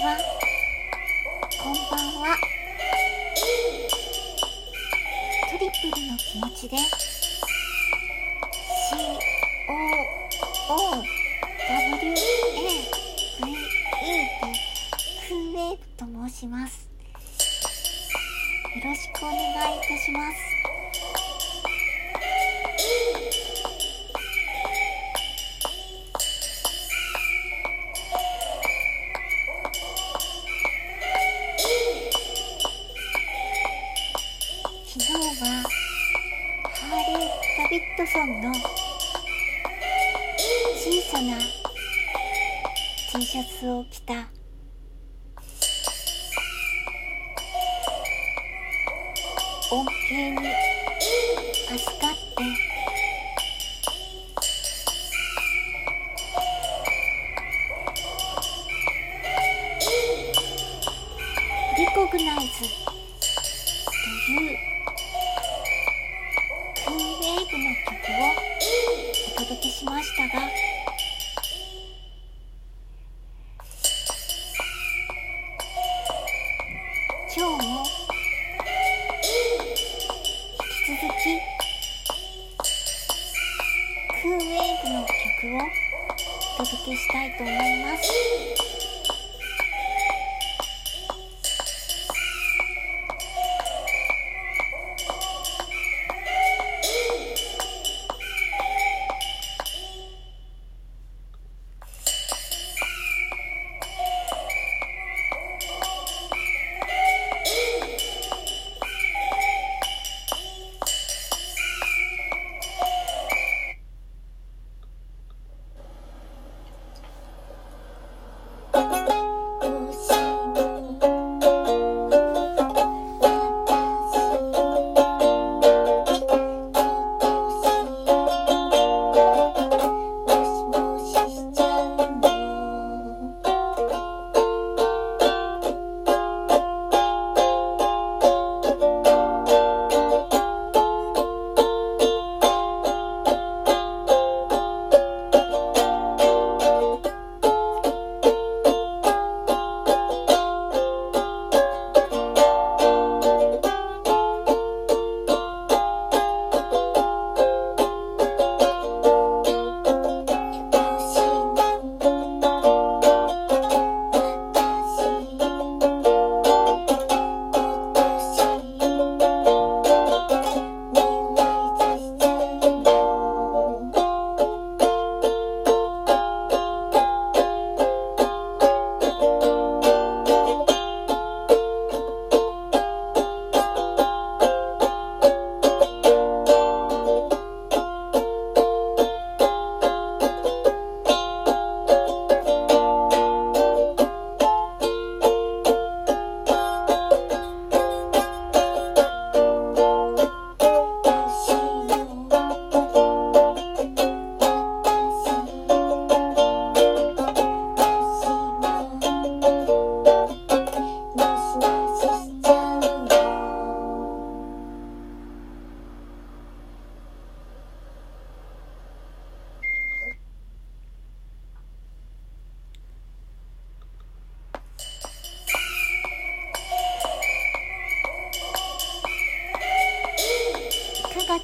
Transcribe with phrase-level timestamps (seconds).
[0.00, 0.16] は。
[1.60, 2.36] こんばんは。
[5.50, 6.76] トリプルの気持ちで
[14.78, 16.88] COOWAVE と申します。
[18.76, 19.36] よろしくお願
[19.74, 20.47] いいたします。
[37.70, 38.50] ビッドソンの
[40.74, 41.36] 小さな
[43.12, 44.14] T シャツを着た。
[49.70, 50.38] 恩恵に
[51.70, 52.42] 預かって。
[61.76, 62.66] リコグナイズと
[64.32, 64.77] いう
[68.08, 68.12] を
[69.36, 70.42] お届けしましたが
[77.36, 77.84] 今日も
[79.06, 79.28] 引
[80.84, 81.24] き続き
[84.22, 85.60] クーウェーブの曲を
[86.58, 88.77] お届けしたいと思います。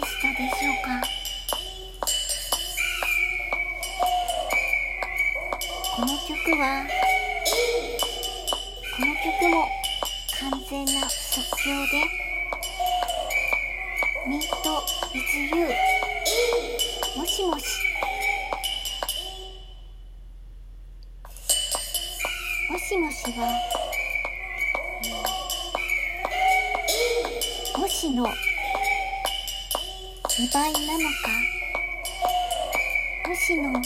[0.00, 1.00] でしたでしょうか？
[5.96, 6.86] この曲は
[8.94, 9.56] この曲も
[10.38, 12.04] 完全な即興で
[14.28, 14.36] 「Meet
[15.14, 15.64] with You」
[17.16, 17.64] もしもし。
[22.68, 23.46] もしもしは、
[25.04, 28.24] えーもしの
[30.38, 31.30] 2倍なのか
[33.26, 33.82] もしの2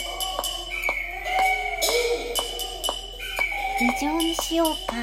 [4.01, 4.97] 乗にしようか。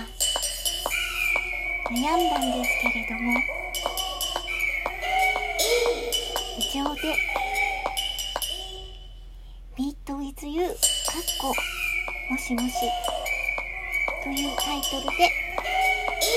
[1.90, 3.40] 悩んだんですけれども。
[6.60, 7.16] 2乗で
[9.80, 10.76] 「Meet with You」かっ
[11.40, 11.56] こ
[12.30, 12.74] もしもし。
[14.22, 15.32] というタイトルで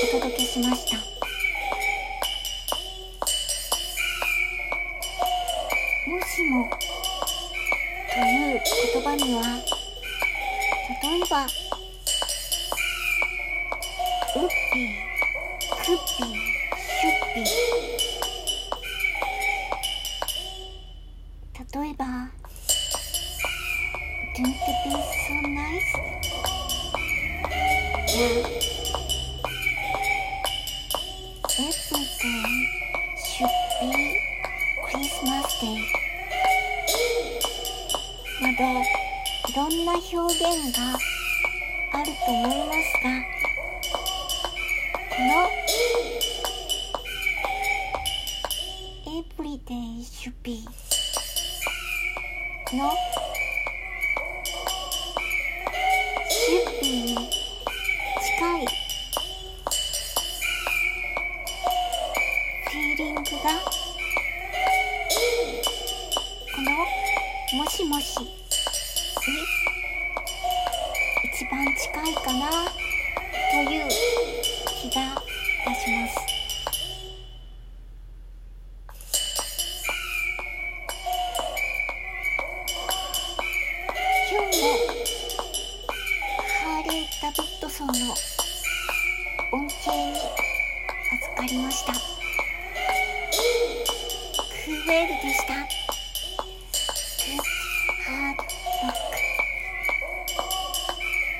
[0.05, 1.10] お届けしました。
[6.41, 8.61] しもという
[8.93, 9.41] 言葉には
[11.03, 11.47] 例えばウ
[14.39, 14.89] ッピー
[15.69, 17.45] クッピーシュッピー。
[21.73, 22.05] 例えば
[24.35, 25.93] Don't be so nice
[28.17, 28.70] や
[39.49, 40.97] いろんな表現が
[41.93, 43.09] あると思いますが
[45.09, 45.49] この
[49.11, 50.63] Everyday should be
[52.73, 52.91] の
[56.29, 58.65] should be に近い
[62.67, 63.25] フィーリングが
[66.55, 68.40] このもしもし。
[69.23, 69.27] 一
[71.45, 72.49] 番近いかな
[73.51, 73.87] という
[74.81, 75.15] 気がい
[75.63, 76.17] たします。
[84.31, 84.65] 今日も
[86.47, 87.93] ハーレー・ダビッドソンの
[89.51, 90.17] 恩恵に
[91.13, 91.93] 預かりました。
[91.93, 95.90] クーエルでした。